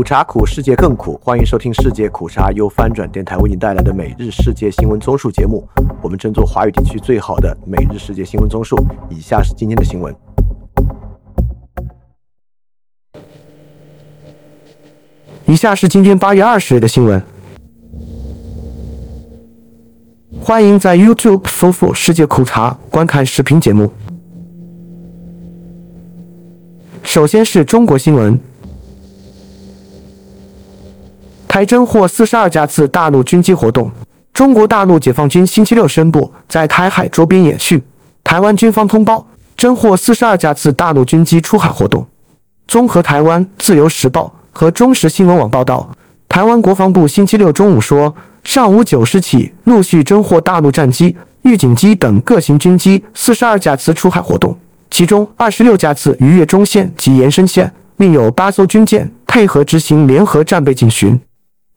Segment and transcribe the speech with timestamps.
[0.00, 1.20] 苦茶苦，世界更苦。
[1.22, 5.62] 欢迎收听世界苦茶由翻转电台为您带来的每日世界新闻综述节目。
[6.00, 8.82] 我们争做华语地区最好的每日世界新闻综述。
[9.10, 10.16] 以下是今天的新闻。
[15.44, 17.22] 以下是今天八月二十日的新闻。
[20.40, 23.92] 欢迎在 YouTube 搜索“世界苦茶”观看视频节目。
[27.02, 28.40] 首先是中国新闻。
[31.52, 33.90] 台侦获四十二架次大陆军机活动。
[34.32, 37.82] 中国大陆解放军星期六宣布，在台海周边演训。
[38.22, 42.06] 台湾军方通报，侦获四十二架次大陆军机出海活动。
[42.68, 45.90] 综合台湾自由时报和中时新闻网报道，
[46.28, 54.56] 台湾国防部星期六中午说，上午九时起陆续侦获大陆战机、预警机等各型军机四十二架次出海活动，
[54.88, 61.20] 其中二十六架次逾越中线及延伸线，另有八艘军舰配合执行联合战备警巡。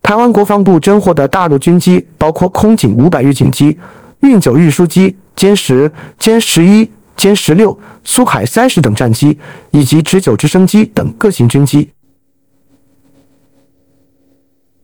[0.03, 3.75] 台湾国防部侦获的大陆军机包括空警五百预警机、
[4.19, 6.87] 运九运输机、歼十、歼十一、
[7.17, 9.39] 歼十六、苏海三十等战机，
[9.71, 11.89] 以及直九直升机等各型军机。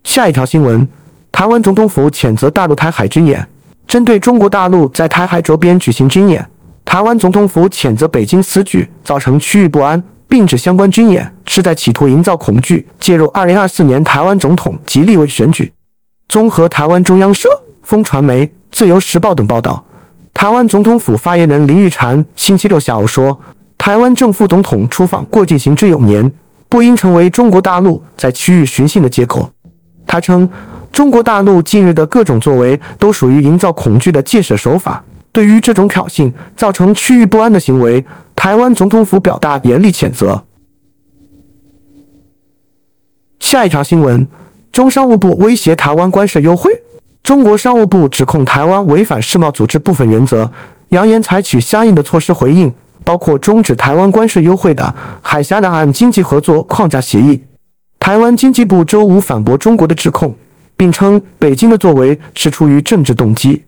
[0.05, 0.87] 下一条新闻：
[1.33, 3.45] 台湾总统府谴责大陆台海军演，
[3.85, 6.49] 针对中国大陆在台海周边举行军演，
[6.85, 10.01] 台湾总统府谴责北京此举造成区域不安。
[10.29, 15.73] 并指相关军演是在企图营造恐惧，介入二零二四年台湾总统及立委选举。
[16.29, 17.49] 综合台湾中央社、
[17.81, 19.83] 风传媒、自由时报等报道，
[20.31, 23.37] 台湾总统府发言人林玉婵星期六下午说
[23.79, 26.31] ：“台湾正副总统出访过境行之有年，
[26.69, 29.49] 不应成为中国大陆在区域寻衅的借口。”
[30.05, 30.47] 他称，
[30.91, 35.03] 中国大陆近日的各种作为都属于营造恐惧的借势手法。
[35.31, 38.03] 对于这种挑衅、造成区域不安的行为，
[38.35, 40.43] 台湾总统府表达严厉谴责。
[43.39, 44.27] 下一条新闻：
[44.71, 46.71] 中商务部威胁台湾关税优惠。
[47.21, 50.51] 中国商务部指控台湾违反世贸组织部分原则，
[50.89, 52.73] 扬言采取相应的措施回应，
[53.03, 57.43] 包括终止台湾关税优惠的海峡两岸经济合作框架协议。
[57.99, 60.35] 台湾经济部周五反驳中国的指控，
[60.75, 63.63] 并称北京的作为是出于政治动机。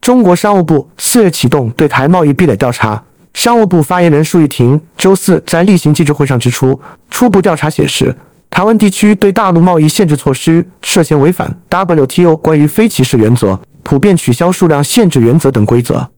[0.00, 3.02] 中国商务部四月启动对台贸易壁垒调查。
[3.34, 6.80] 商务部发言人舒玉婷周四在例行记者会上指出，
[7.10, 8.14] 初步调查显示，
[8.48, 16.08] 台湾地区对大陆贸易限制措施涉嫌违反 WTO 关于非歧视原则、普遍取消数量限制原则等规则。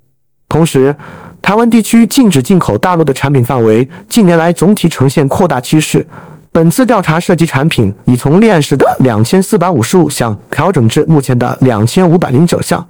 [0.49, 0.95] 同时，
[1.43, 6.07] 台湾地区禁止进口大陆的产品范围近年来总体呈现扩大趋势。
[6.53, 12.87] 本次调查涉及产品已从立案时的两千四百五十五项调整至目前的两千五百零九项。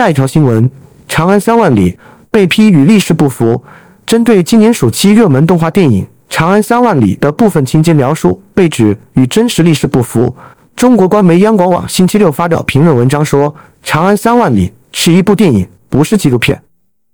[0.00, 0.70] 下一条新闻。
[1.06, 1.98] 长安三万里
[2.30, 3.62] 被批与历史不符。
[4.06, 10.34] 针对今年暑期热门动画电影《长安三万里》的部分情节描述被指与真实历史不符，
[10.74, 13.52] 中国官媒央广网星期六发表评论文章说，
[13.82, 16.58] 《长安三万里》是一部电影，不是纪录片。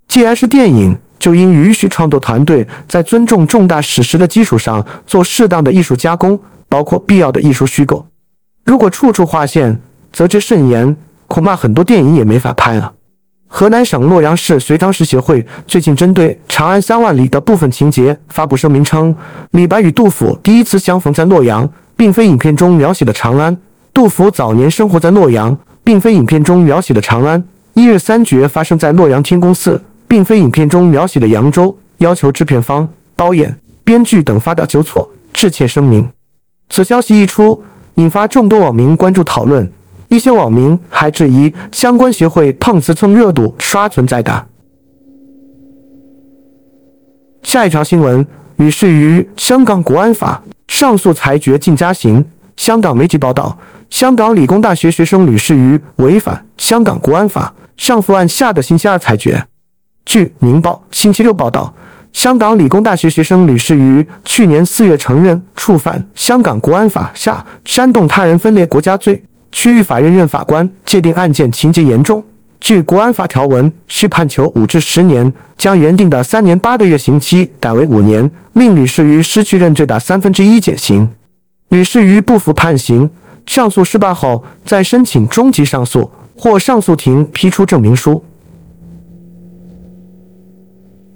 [0.07, 6.39] 既然是电影，就应允许创作团队在尊重重大史实的基础上做适当的艺术加工，
[6.69, 8.07] 包括必要的艺术虚构。
[8.65, 9.77] 如果处处划线，
[10.13, 10.97] 则之甚严，
[11.27, 12.93] 恐怕很多电影也没法拍了。
[13.49, 19.15] 河南省洛阳市隋唐诗协会最近针对《长安三万里》的部分情节发布声明称，
[19.53, 23.55] 李白与杜甫第一次相逢在洛阳，并非影片中描写的长安；
[23.95, 27.41] 杜甫早年生活在洛阳，并非影片中描写的长安；
[27.75, 31.77] 一日三绝发生在洛阳天宫寺，并非影片中描写的扬州。
[31.99, 36.07] 要求制片方、导演、编剧等发表纠错，致歉声明。
[36.69, 37.63] 此消息一出，
[37.95, 39.73] 引发众多网民关注讨论。
[40.09, 44.47] 一些网民还质疑相关协会碰瓷蹭热度刷存在感。
[47.43, 52.25] 下一条新闻：吕氏于香港国安法上诉裁决进加刑。
[52.57, 53.57] 香港媒体报道，
[53.91, 59.47] 香港理工大学学生吕氏于违反香港国安法上诉案下的星期二裁决。
[60.05, 61.75] 据《明报》星期六报道，
[62.13, 69.23] 香港理工大学学生吕氏于去年四月承认触犯香港国安法下煽动他人分裂国家罪。
[69.57, 72.23] 区域法院任法官界定案件情节严重，
[72.61, 81.09] 据国安法条文，需判囚五至十年，将原定的三年八个月刑期改为五年，令吕世瑜失去认罪的三分之一减刑。
[81.71, 83.09] 吕世瑜不服判刑，
[83.47, 88.23] 上诉失败后再申请终极上诉，或上诉庭批出证明书。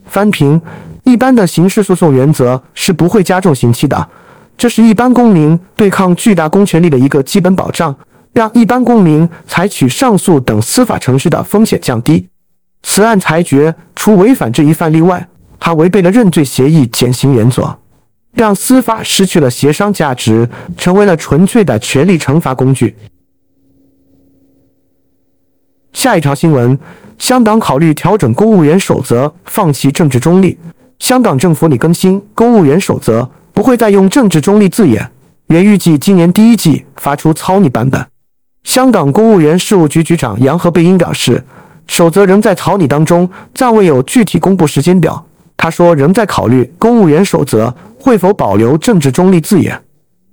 [0.06, 0.58] 翻评：
[1.04, 4.08] 一般的刑事诉讼原则是不会加重刑期的，
[4.56, 7.94] 这是一般公民对抗巨大公权力的一个基本保障。
[8.32, 12.28] 让一般公民采取上诉等司法程序的风险降低。
[12.82, 15.28] 此案裁决除违反这一范例外，
[15.58, 17.76] 还违背了认罪协议减刑原则。
[18.32, 22.96] 让司法失去了协商价值，成为了纯粹的权力惩罚工具。
[25.92, 26.78] 下一条新闻：
[27.18, 30.56] 香港考虑调整公务员守则，放弃政治中立。
[31.00, 35.10] 香港政府拟更新公务员守则，不会再用政治中立字眼，
[35.48, 38.06] 原预计今年第一季发出草拟版本。
[38.64, 41.42] 香港公务员事务局局长杨和贝因表示，
[41.86, 45.24] 守则仍在草拟当中，暂未有具体公布时间表。
[45.56, 49.80] 他说，仍在考虑公务员守则会否保留政治中立字眼。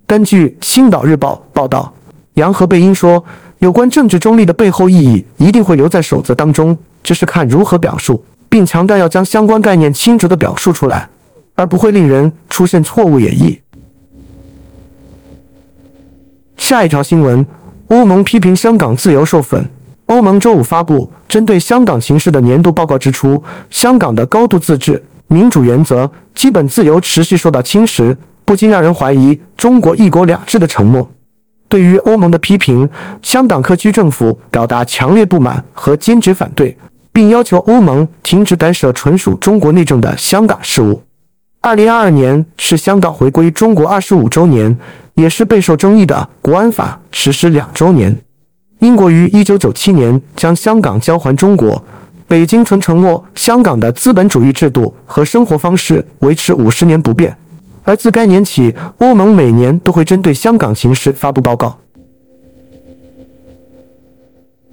[0.05, 1.93] 根据《星岛日报》报道，
[2.35, 3.23] 杨和贝因说，
[3.59, 8.23] 有关政治中立的背后意义一定会留在守则当中，只是看如何表述。
[8.49, 11.09] 并强调要将相关概念清楚地表述出来，
[11.55, 13.59] 而不会令人出现错误演绎。
[16.55, 17.45] 下一条新闻：
[17.87, 19.69] 欧盟批评香港自由受粉。
[20.07, 31.09] 欧盟周五发布针对香港形势的年度报告，指出香港的高度自治、民主原则、基本自由持续受到侵蚀，不禁让人怀疑中国“一国两制”的承诺。
[31.69, 32.89] 对于欧盟的批评，
[33.21, 36.77] 香港特区政府表达强烈不满和坚决反对。
[37.17, 41.01] 并要求欧盟停止干涉纯属中国内政的香港事务。
[41.61, 44.77] 二零二二年是香港回归中国二十五周年，
[45.17, 48.15] 也是备受争议的国安法实施两周年。
[48.79, 51.83] 英国于一九九七年将香港交还中国，
[52.27, 57.35] 北京曾承诺香港的资本主义制度和生活方式维持五十年不变。
[57.83, 61.77] 而自该年起，欧盟每年都会针对香港形势发布报告。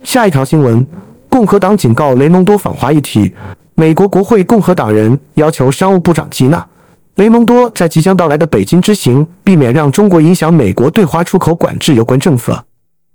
[0.02, 0.86] 下一条新闻。
[1.26, 3.34] 共和党警告雷蒙多访华议题。
[3.74, 6.58] 美国国会共和党人要求商务部长吉娜·
[7.16, 12.64] 雷蒙多在即将到来的北京之行，避免让中国影响美国对华出口管制有关政策。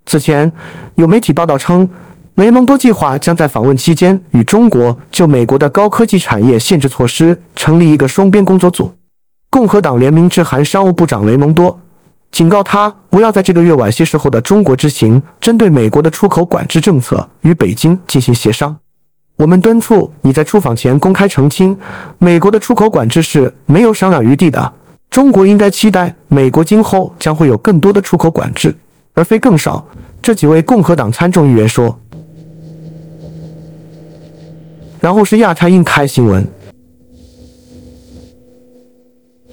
[0.05, 0.49] 此前，
[0.95, 1.87] 有媒体报道称，
[2.35, 8.89] 雷蒙多计划将在访问期间与中国就美国的高科技产业限制措施成立一个双边工作组。
[9.49, 11.77] 共和党联名致函商务部长雷蒙多。
[12.31, 18.77] 警告他不要在这个月晚些时候的中国之行，针对美国的出口管制政策与北京进行协商。
[19.39, 21.75] 我们敦促你在出访前公开澄清，
[22.17, 24.73] 美国的出口管制是没有商量余地的。
[25.09, 28.75] 中国应该期待美国今后将会有更多的出口管制，
[29.13, 29.87] 而非更少。
[30.21, 31.97] 这几位共和党参众议员说。
[34.99, 36.45] 然后是亚太印开新闻，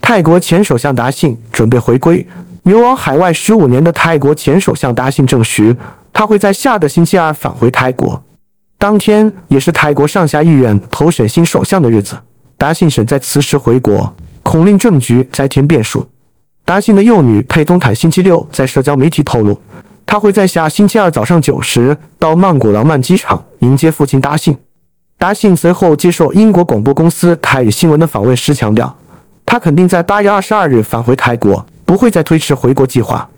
[0.01, 2.27] 泰国前首相达信准备回归。
[2.65, 5.77] 流亡海外十五年的泰国前首相达信证实，
[6.13, 8.21] 他会在下个星期二返回泰国。
[8.79, 12.17] 当天也是泰国上下议院投选新首相的日子。
[12.57, 16.09] 达信选在此时回国，恐令政局再添变数。
[16.65, 19.61] 达信的幼女佩东坦星期六在社交媒体透露，
[20.05, 24.57] 她会在下星期二早上九时到曼谷廊曼机场迎接父亲达信。
[25.19, 28.97] 达信随后接受英国广播公司泰语新闻的访问时强调，
[29.45, 31.65] 他肯定在八月二十二日返回泰国。
[31.87, 33.31] 不会再推迟回国计划。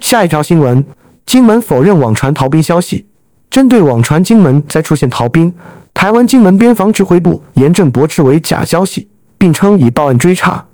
[0.00, 0.82] 下一条新闻：
[1.26, 3.06] 金门否认网传逃兵消息。
[3.50, 5.52] 针对网传金门再出现逃兵，
[5.92, 10.64] 台湾金门边防指挥部严正驳斥为假消息，并称已报案追查。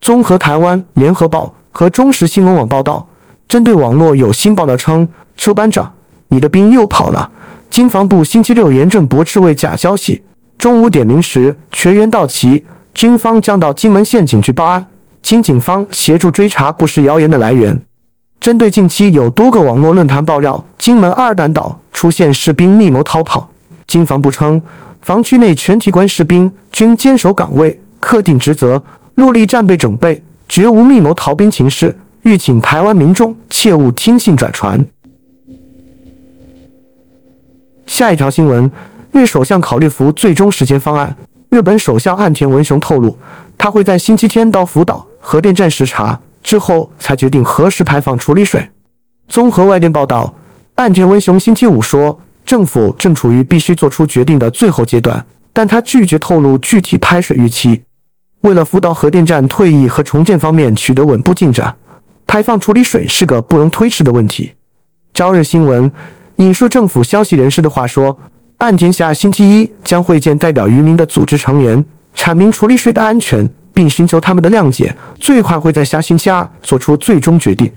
[0.00, 3.08] 综合台湾联合报和中时新闻网报道，
[3.48, 5.92] 针对网络有新报道称邱班长，
[6.28, 7.30] 你的兵又跑了。
[7.70, 10.22] 金防部星期六严正驳斥为假消息。
[10.58, 12.64] 中午点名时，全员到齐。
[12.94, 14.86] 军方将到金门县警局报案，
[15.20, 17.80] 经警方协助追查不实谣言的来源。
[18.40, 23.48] 针对近期有多个网络论坛爆料金门二胆岛出现士兵密谋逃跑，
[23.86, 24.60] 金防部称，
[25.02, 28.82] 防区内全体官士兵均坚守岗位，恪定职责，
[29.16, 34.84] 落力战备准备，绝无密谋逃兵情事，欲请台湾民众切勿听信转传。
[37.86, 38.70] 下一条新闻：
[39.12, 41.16] 日首相考虑服最终时间方案。
[41.48, 43.16] 日本首相岸田文雄透露，
[43.56, 48.64] 他会在星期天到福岛核电站视察，之后才决定何时排放处理水。
[49.26, 50.32] 综合外电报道，
[50.76, 57.82] 岸田文雄星期五说，政府正处于必须做出决定的最后阶段，但他拒绝透露具体排水预期。
[58.42, 61.74] 为了福岛核电站退役和重建方面取得稳步进展，
[62.28, 64.52] 排放处理水是个不容推迟的问题。
[65.12, 65.90] 朝日新闻
[66.36, 68.16] 引述政府消息人士的话说。
[68.58, 71.84] 岸田下星期一将会见代表渔民的组织成员，
[72.14, 73.46] 阐明处理水的安全，
[73.76, 74.96] 并寻求他们的谅解。
[75.20, 77.70] 最快会在下星期二做出最终决定。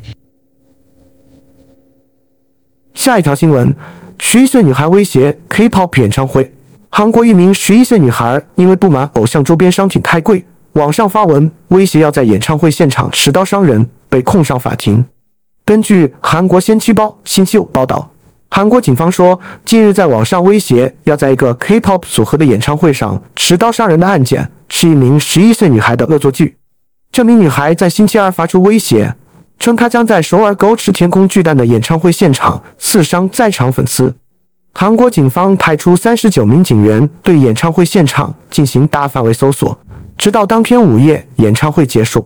[2.94, 3.75] 下一条新闻：
[4.18, 6.50] 十一岁女孩威胁 K-pop 演唱会。
[6.89, 15.03] 韩国一名十一岁女孩因为不满偶像周边商品太贵，网上发文威胁要在演唱会现场持刀伤人，被控上法庭。
[15.65, 18.10] 根据韩国先驱报星期五报道。
[18.51, 26.57] 韩国警方说，近日在网上威胁要在一个 K-pop 组合的演唱会上持刀杀人的案件，是一名十一岁女孩的恶作剧。
[27.11, 29.15] 这名女孩在星期二发出威胁，
[29.57, 34.15] 称她将在首尔狗吃天空巨蛋的演唱会现场刺伤在场粉丝。
[34.73, 39.77] 韩国警方派出三十九名警员对演唱会现场进行大范围搜索，
[40.15, 42.25] 直到当天午夜演唱会结束。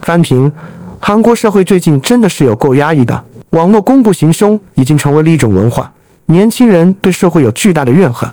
[0.00, 0.50] 翻评：
[0.98, 5.92] 韩国社会最近真的是有够压抑的，网络公布行凶已经成为了一种文化，
[6.26, 8.28] 年轻人对社会有巨大的怨恨。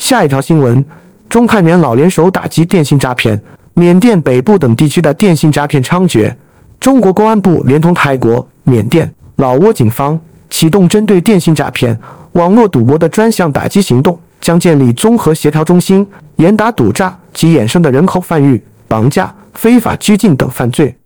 [0.00, 0.82] 下一条新闻：
[1.28, 3.40] 中泰缅老联手打击电信诈骗，
[3.74, 6.34] 缅甸北部等地区的电信诈骗猖獗。
[6.80, 11.96] 中国公安部连同泰国、缅甸、老挝警方启动针对电信诈骗、
[12.32, 16.04] 网络赌博的专项打击行动，将建立综合协调中心，
[16.36, 20.96] 严打赌诈及衍生的人口贩运、绑架、非法拘禁等犯罪。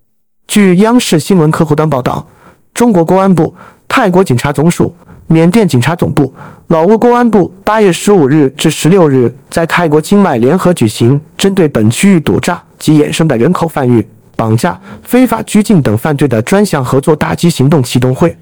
[0.46, 2.24] 据央视新闻客户端报道，
[2.72, 3.52] 中国公安部、
[3.88, 4.94] 泰国警察总署、
[5.26, 6.32] 缅甸警察总部、
[6.68, 14.06] 老挝公安部八月十五日至十六日在泰国清迈联合举行针对本区域赌诈及衍生的人口贩运。
[14.36, 18.36] 绑架、非法拘禁等犯罪的专项合作打击行动启动会。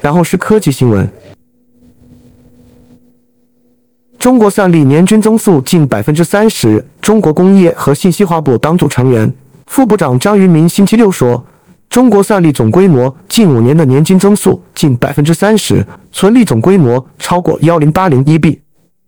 [0.00, 1.10] 然后是科技新闻：
[4.16, 6.86] 中国算力年均增速近百分之三十。
[7.00, 9.34] 中国工业和信息化部党组成员、
[9.66, 11.44] 副部长张云明星期六说，
[11.94, 18.60] 中国算力总规模近五年的年均增速近百分之三十，存力总规模超过幺零八零一 B。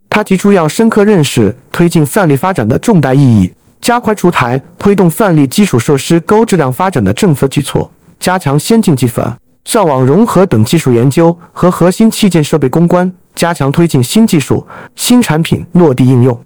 [0.09, 3.52] 他提出要深刻认识推进算力发展的重大意义。
[3.81, 7.90] 加快出台推动算力基础设施高质量发展的政策举措，
[8.21, 14.64] 加强先进计算、算网融合等技术研究和核心器件设备攻关，加强推进新技术、
[14.95, 16.40] 新产品落地应用。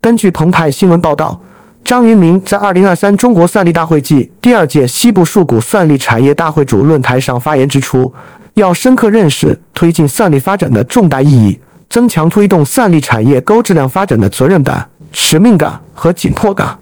[0.00, 1.40] 根据澎湃新闻报道，
[1.86, 8.12] 张云明在2023中国算力大会暨第二届西部数股算力产业大会主论坛上发言指出，
[8.54, 14.90] 要深刻认识推进算力发展的重大意义，增强推动算力产业高质量发展的责任感。
[15.12, 16.76] 使命感和紧迫感。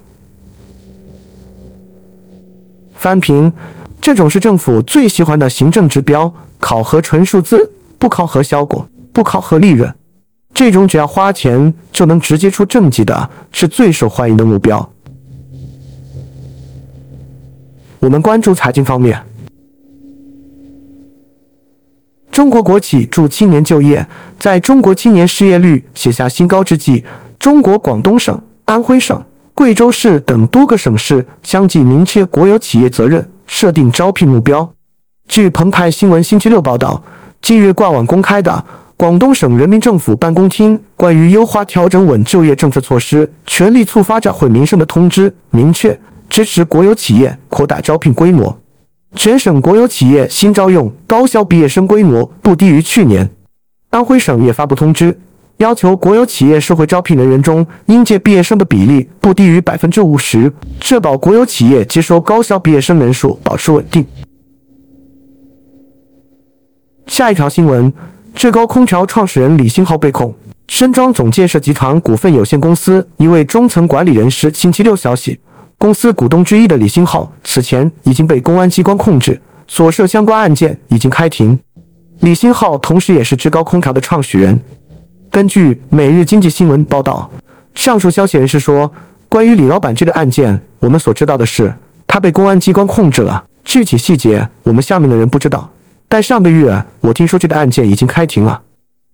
[2.95, 3.53] 翻评：
[4.01, 9.95] 这种是政府最喜欢的行政指标，考核纯数字，不考核效果，不考核利润。
[10.55, 14.91] 这种只要花钱就能直接出政绩的，是最受欢迎的目标。
[18.05, 19.19] 我们关注财经方面。
[22.31, 24.07] 中国国企助青年就业，
[24.39, 27.03] 在中国青年失业率写下新高之际。
[27.39, 29.19] 中国广东省、安徽省、
[29.55, 34.71] 贵州市等多个省市相继明确国有企业责任，设定招聘目标。
[35.27, 37.03] 据澎湃新闻星期六报道，
[37.41, 38.63] 近日挂网公开的
[38.99, 45.99] 广东省人民政府办公厅关于优化调整稳就业政策措施，全力促发展惠民生的通知明确
[46.35, 48.59] 支持国有企业扩大招聘规模，
[49.14, 53.31] 全省国有企业新招用高校毕业生规模不低于去年。
[53.91, 55.17] 安徽省也发布通知。
[55.59, 64.05] 要求国有企业社会招聘人员中应届毕业生的比例不低于百分之五十，确保国有企业接收高校毕业生人数保持稳定。
[67.07, 67.93] 下一条新闻：
[68.35, 70.35] 最高空调创始人李兴浩被控。
[70.67, 75.38] 深装总建设集团股份有限公司一位中层管理人士星期六消息，
[75.85, 79.38] 公司股东之一的李兴浩此前已经被公安机关控制，
[79.69, 81.59] 所涉相关案件已经开庭。
[82.21, 84.59] 李兴浩同时也是志高空调的创始人。
[85.31, 87.31] 根据《每日经济新闻》报道，
[87.75, 88.91] 上述消息人士说，
[89.29, 91.71] 关于李老板这个案件，我们所知道的是，
[92.07, 93.45] 他被公安机关控制了。
[93.62, 95.71] 具体细节，我们下面的人不知道。
[96.09, 98.59] 但上个月，我听说这个案件已经开庭了。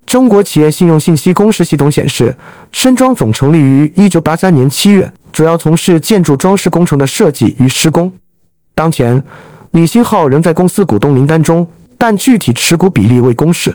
[0.06, 2.36] 中国企业信用信息公示系统显示，
[2.70, 8.12] 深庄总成立于一九八三年七月，主要从事建筑装饰工程的设计与施工。
[8.74, 9.24] 当前，
[9.70, 11.66] 李兴浩仍在公司股东名单中，
[11.96, 13.74] 但具体持股比例未公示。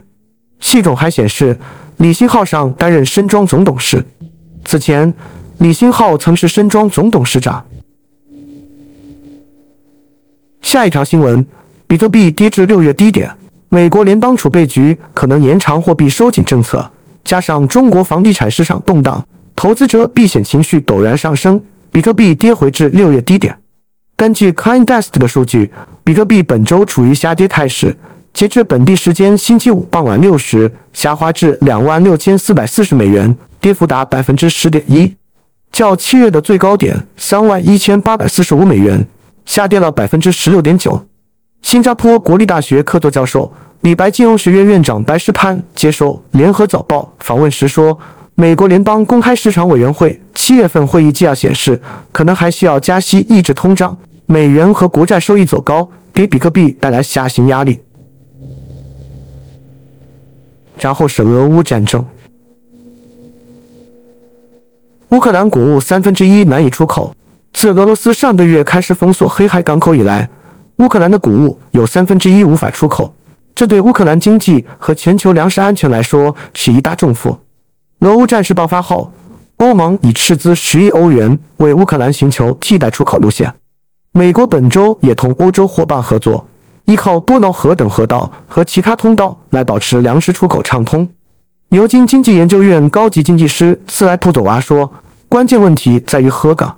[0.59, 1.57] 系统还显示。
[1.97, 4.05] 李兴浩上担任深庄总董事，
[4.63, 5.11] 此前，
[5.57, 7.65] 李兴浩曾是深庄总董事长。
[10.61, 11.43] 下一条新闻：
[11.87, 13.35] 比特币跌至六月低点，
[13.69, 16.87] 美国联邦储备局可能延长货币收紧政策，
[17.23, 23.57] 加上中国房地产市场动荡，投资者避险情绪陡然上升，比特币跌回至六月低点。
[24.17, 25.71] 根据 c i n d e s k 的数据，
[26.03, 27.95] 比特币本周处于下跌态势。
[28.33, 35.15] 截至本地时间星期五傍晚六时，下滑至两万六千四百四十美元，跌幅达百分之十点一，
[35.71, 39.07] 较七月的最高点三万一千八百四十五美元
[39.45, 41.07] 下跌了百分之十六点九。
[41.61, 47.97] 新加坡国立大学客座教授、李白金融学院院长白石潘接受《联合早报》访问时说
[48.37, 57.79] ：“美国联邦公开市场委员会七月份会议纪要显示，可能还需要加息抑制通胀，美元和国债收益走高，给比特币带来下行压力。”
[60.77, 62.05] 然后是俄乌战争。
[65.09, 67.15] 乌克兰谷物三分之一难以出口。
[67.53, 70.29] 自俄罗斯上个月开始封锁黑海港口以来，
[70.79, 73.15] 乌克兰的谷物有三分之一无法出口，
[73.55, 77.37] 这对乌克兰经济和全球粮食安全来说是一大重负。
[78.05, 79.11] 俄乌战事爆发后，
[79.57, 83.51] 欧盟已斥资十亿欧元为乌克兰寻求替代出口路线。
[84.11, 86.45] 美国本周也同欧洲伙伴合作，
[86.85, 91.09] 依靠多瑙河等河道和其他通道来保持粮食出口畅通。
[91.69, 94.93] 牛津经济研究院高级经济师斯莱普佐娃说
[95.27, 96.77] ：“关键问题在于河港。”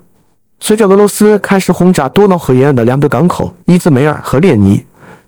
[0.62, 4.81] 随着俄罗斯开始轰炸多瑙河沿岸的两个港口伊兹梅尔和列尼，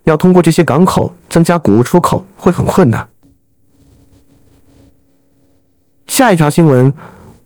[0.06, 3.06] 要通过这些港口增加谷物出口会很困难。
[6.10, 6.92] 下一条新闻：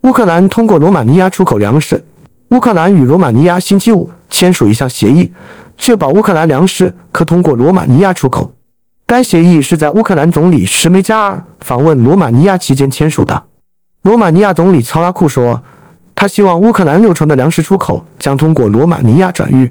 [0.00, 2.02] 乌克兰通过罗马尼亚出口粮食。
[2.48, 5.30] 乌克兰与罗马尼亚星期五签署一项协议，
[5.76, 8.52] 确保乌克兰粮食可通过罗马尼亚出口。
[9.06, 13.44] 该协议是在乌克兰总理什梅加尔访问罗马尼亚期间签署的。
[14.02, 15.62] 罗马尼亚总理曹拉库说。
[16.16, 19.70] 他希望乌克兰六成的粮食出口将通过罗马尼亚转运。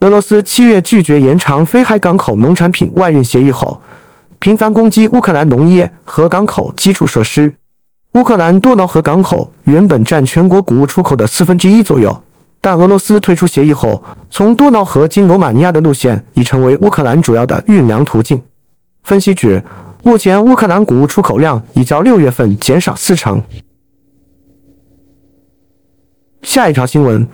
[0.00, 3.80] 俄罗斯七月拒绝延长非海港口农产品外运协议后，
[4.38, 7.54] 频繁攻击乌克兰农业和港口基础设施。
[8.14, 12.22] 乌克兰多瑙河港口原本占全国谷物出口的四分之一左右，
[12.60, 18.42] 但俄罗斯退出协议后，从多瑙河经罗马尼亚的路线已成为乌克兰主要的运粮途径。
[19.04, 19.62] 分析指，
[20.02, 23.40] 目前乌克兰谷物出口量已较六月份减少四成。
[26.42, 27.28] 下一条新闻：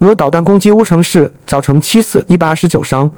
[0.00, 3.10] 俄导弹攻击乌城市，造成七死一百二十九伤。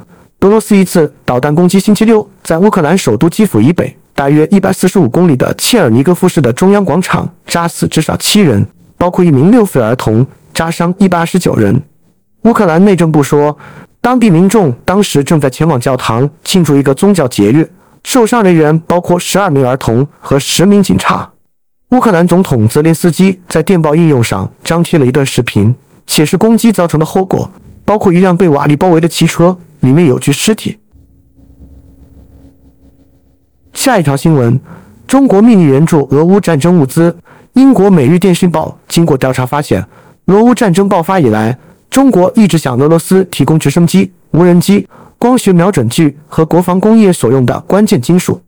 [0.43, 8.67] 俄罗斯一次导弹攻击星期六在乌克兰首都基辅以北大约一百四十五公里的切尔尼戈夫市的中央广场，扎死至少七人，
[8.99, 11.83] 包括一名六岁儿童，扎伤一百二十九人。
[12.43, 13.57] 乌克兰内政部说，
[14.03, 17.73] 当地民众当时正在前往教堂庆祝一个宗教节日，
[18.05, 21.27] 受伤人员包括十二名儿童和十名警察。
[21.93, 25.75] 乌克兰总统泽连斯基在电报应用上张贴了一段视频，
[26.07, 27.51] 显示攻击造成的后果，
[27.87, 30.77] 包括一辆被瓦砾包围的汽车，里面有具尸体。
[33.81, 34.61] 下一条新闻：
[35.07, 37.17] 中国秘密援助俄乌战争物资。
[37.55, 39.83] 英国《每日电讯报》经过调查发现，
[40.27, 48.35] 俄乌战争爆发以来，中国一直向俄罗斯提供直升机、无人机、光学瞄准具和国防工业所用的关键金属。《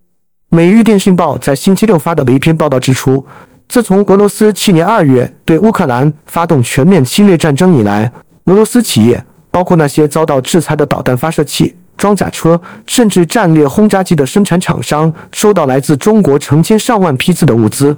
[0.50, 3.24] 每日电讯报》在星期六发表的一篇报道指出，
[3.70, 8.12] 自从俄罗斯去年二月对乌克兰发动全面侵略战争以来，
[8.44, 17.96] 俄罗斯企业，包括那些遭到制裁的导弹发射器、装甲车，甚至战略轰炸机的生产厂商，收到来自中国成千上万批次的物资。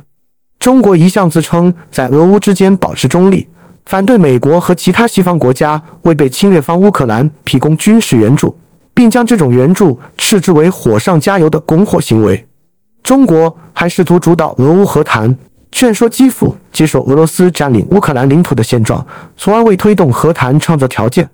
[0.59, 3.49] 中国一向自称在俄乌之间保持中立，
[3.87, 8.55] 反对美国和其他西方国家为被侵略方乌克兰提供军事援助。
[8.97, 12.47] 并将这种援助斥之为火上加油的拱火行为。
[13.03, 15.37] 中国还试图主导俄乌和谈，
[15.73, 19.05] 劝说基辅接受俄罗斯占领乌克兰领土的现状，
[19.37, 21.29] 从而为推动和谈创造条件。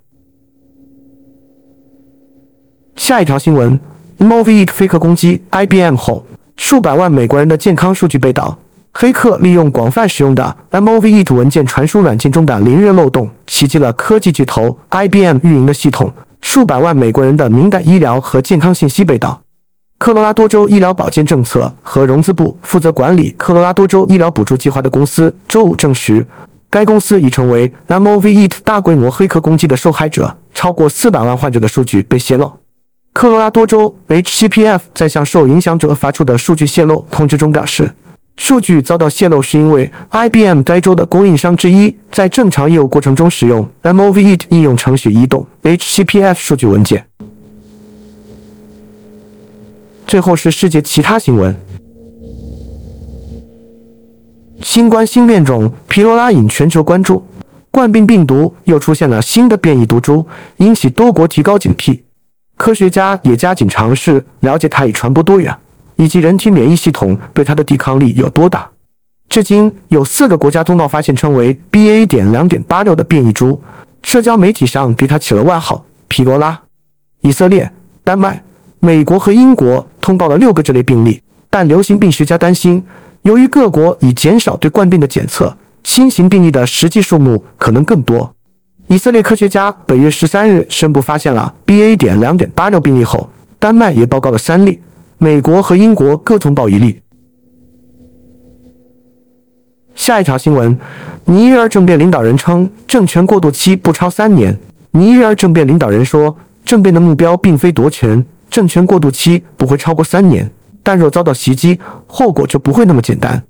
[3.10, 3.76] 下一条新闻
[4.20, 6.24] ：Movit 黑客攻击 IBM 后，
[6.56, 8.56] 数百万美国人的健康数据被盗。
[8.92, 16.12] 黑客利用广泛使用的 Movit 文件传输软件中的零日漏洞，袭击了科技巨头 IBM 运营的系统。
[16.40, 19.42] 数百万美国人的敏感医疗和健康信息被盗。
[19.98, 26.24] 科罗拉多州医疗保健政策和融资部负责管理科罗拉多州医疗补助计划的公司周五证实，
[26.70, 32.52] 该公司已成为 Movit 大规模黑客攻击的受害者，超过四百万患者的数据被泄露。
[33.12, 37.90] 科罗拉多州 HCPF 在向受影响者发出的数据泄露通知中表示。
[38.36, 47.04] 数据遭到泄露是因为 IBM 该州的供应商之一在正常业务过程中使用 Movit 应用程序移动 HCPF 数据文件。
[50.06, 51.54] 最后是世界其他新闻：
[54.62, 57.22] 新冠新变种皮罗拉引全球关注，
[57.70, 62.00] 冠病病毒又出现了新的变异毒株，引起多国提高警惕。
[62.60, 65.56] 科学家也加紧尝试了解它已传播多远。
[65.96, 68.68] 以及人体免疫系统对它的抵抗力有多大？
[69.30, 72.06] 至今有四个国家通报发现称为 BA.
[72.06, 73.58] 点两点八六的变异株，
[74.02, 76.58] 社交媒体上给它起了外号“皮罗拉”。
[77.20, 77.70] 以色列、
[78.04, 78.42] 丹麦、
[78.78, 82.82] 美国和英国通报了六个这类病例，但流行病学家担心，
[83.22, 88.34] 由于各国已减少对冠病的检测，新型病例的实际数目可能更多。
[88.90, 91.96] 以色列科学家本月十三日宣布发现了 BA.
[91.96, 94.80] 点两点八六病例后，丹麦也报告了三例。
[95.16, 97.00] 美国和英国各通报一例。
[99.94, 100.76] 下一条新闻：
[101.24, 104.58] 尼日尔政变领导人称政权过渡期不超三年。
[104.90, 110.50] 尼日尔政变领导人说，政变的目标并非夺权，政权过渡期不会超过三年。
[110.82, 113.40] 但若遭到袭击，后果就不会那么简单。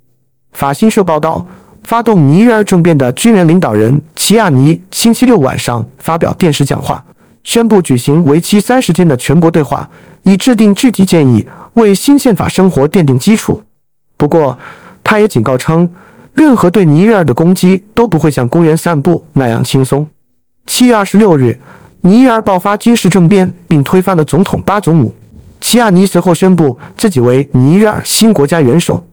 [0.51, 1.47] 法新社报道，
[1.83, 7.03] 发动尼日尔政变的军人领导人齐亚尼星期六晚上发表电视讲话，
[7.43, 9.89] 宣布举行为期三十天的全国对话，
[10.23, 13.61] 以制定具体建议，为新宪法生活奠定基础。
[14.15, 14.57] 不过，
[15.03, 15.89] 他也警告称，
[16.33, 20.07] 任何对尼日尔的攻击都不会像公园散步那样轻松。
[20.67, 21.59] 七月二十六日，
[22.01, 25.13] 尼日尔爆发军事政变，并推翻了总统巴祖姆。
[25.59, 29.03] 齐亚尼随后宣布自己为尼日尔新国家元首。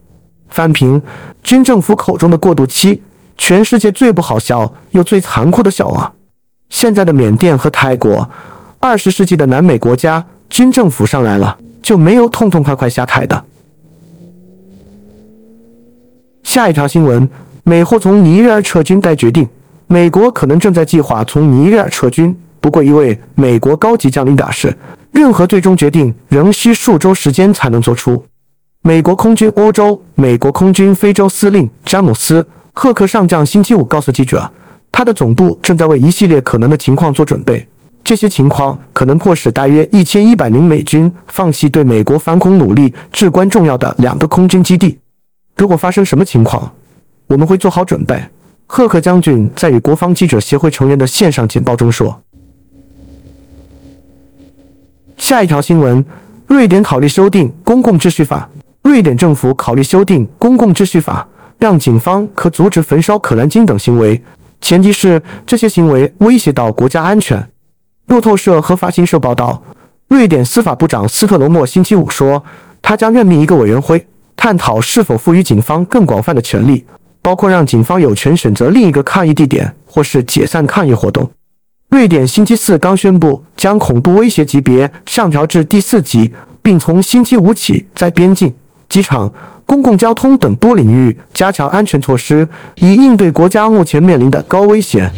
[0.49, 1.01] 翻评
[1.43, 3.01] 军政府口中的过渡期，
[3.37, 6.13] 全世界最不好笑又最残酷的笑话。
[6.69, 8.29] 现在的缅甸和泰国，
[8.79, 13.45] 二十世纪的南美国家，军政府上来了就没有痛痛快快下台的。
[16.43, 17.29] 下一条新闻：
[17.63, 19.47] 美或从尼日尔撤军待决定。
[19.87, 24.75] 美国可能正在计划从尼日尔撤军，不过一位美国高级将领表示。
[25.11, 28.23] 任何最终决定仍需数周时间才能做出。
[28.81, 34.49] 美国空军欧洲、美国空军非洲司令詹姆斯·赫克上将星期五告诉记者，
[34.89, 37.67] 他的总部正在为一系列可能的情况做准备。
[38.05, 44.97] 这些情况可能迫使大约一千一百名美军放弃对美国反恐努力至关重要的两个空军基地。
[45.57, 46.71] 如果发生什么情况，
[47.27, 48.17] 我们会做好准备。
[48.65, 52.17] 赫克将军在与国防记者协会成员的线上简报中说。
[55.17, 56.03] 下一条新闻：
[56.47, 58.49] 瑞典考虑修订公共秩序法。
[58.81, 64.21] 瑞典政府考虑修订公共秩序法，让警方可阻止焚烧可兰经等行为，
[64.61, 67.49] 前提是这些行为威胁到国家安全。
[68.07, 69.61] 路透社和法新社报道，
[70.07, 72.43] 瑞典司法部长斯特罗莫星期五说，
[72.81, 76.85] 他将任命一个委员会，探讨是否赋予警方更广泛的权利，
[77.21, 81.29] 包括让警方有权选择另一个抗议地点，或是解散抗议活动。
[81.89, 88.53] 瑞典星期四刚宣布将恐怖威胁级别上调至第四级，并从星期五起在边境、
[88.89, 89.31] 机场、
[89.65, 95.09] 公共交通等多领域加强安全措施，以应对国家目前面临的高危险。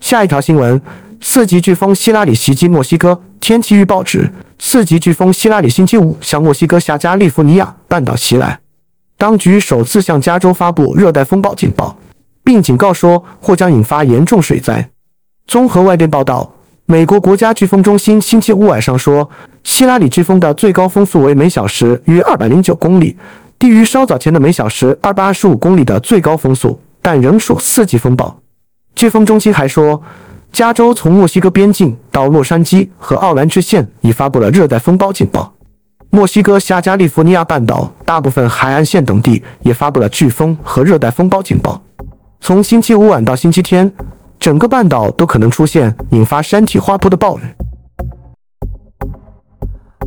[0.00, 0.80] 下一条新闻：
[1.20, 8.60] 四级飓风希拉里袭击墨西哥，天气预报指四级飓风希拉里星期五向墨西哥下加利福尼亚半岛袭来，
[9.16, 11.94] 当局首次向加州发布热带风暴警报。
[12.44, 14.88] 并警告说或将引发严重水灾。
[15.46, 16.50] 综合外电报道，
[16.90, 19.28] 美国国家飓风中心星期五晚上说，
[19.62, 23.14] 希拉里飓风的最高风速为每小时约二百零九公里，
[23.58, 28.34] 低于稍早前的每小时二百二十五公里的最高风速，但仍属四级风暴。
[28.96, 30.02] 飓风中心还说，
[30.50, 35.52] 加州从墨西哥边境到洛杉矶和奥兰治县已发布了热带风暴警报。
[36.08, 41.82] 墨西哥下加利福尼亚半岛大部分海岸线等地也发布了飓风和热带风暴警报。
[42.40, 43.92] 从星期五晚到星期天，
[44.38, 47.42] 整个半岛都可能出现引发山体滑坡的暴雨。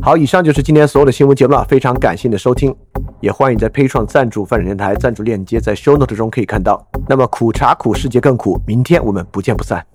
[0.00, 2.74] 好，以上就是今天所有的新闻节目了，非常感谢你的收听，
[3.20, 6.84] 也欢迎在 p a 创赞助泛展电台赞助链接在 Show Note 中可以看到。
[7.08, 9.86] 那么苦茶苦，世界更苦，明天我们不见不散。